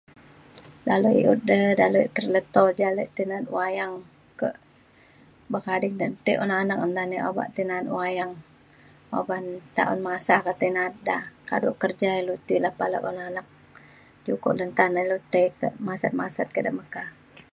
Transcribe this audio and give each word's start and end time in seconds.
dalau 0.89 1.11
i’ut 1.21 1.41
de 1.49 1.61
dalau 1.81 2.01
ilu 2.03 2.13
ke 2.17 2.21
leto 2.33 2.65
ja 2.79 2.85
ale 2.91 3.03
tai 3.15 3.25
na’at 3.29 3.47
wayang 3.55 3.93
kak 4.39 4.55
buk 5.51 5.65
ading 5.75 5.95
da 6.01 6.05
te 6.25 6.31
un 6.43 6.51
anak 6.61 6.77
na 6.95 7.03
na 7.11 7.17
obak 7.29 7.49
tai 7.55 7.65
na’at 7.69 7.87
wayang 7.97 8.33
uban 9.19 9.45
nta 9.69 9.83
un 9.93 9.99
masa 10.07 10.35
ke 10.45 10.51
tai 10.59 10.69
na’at 10.75 10.95
da. 11.07 11.17
kado 11.49 11.69
kerja 11.81 12.09
ilu 12.21 12.33
ti 12.47 12.55
lepa 12.65 12.85
le 12.93 12.97
un 13.09 13.17
anak. 13.27 13.47
ukok 14.33 14.53
le 14.57 14.63
nta 14.71 14.83
na 14.93 14.99
ilu 15.05 15.17
tai 15.33 15.45
kak 15.61 15.73
masat 15.87 16.13
masat 16.19 16.49
ke 16.55 16.59
de 16.65 16.71
meka. 16.77 17.03